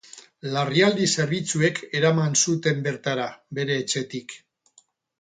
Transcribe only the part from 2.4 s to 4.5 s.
zuten bertara bere etxetik.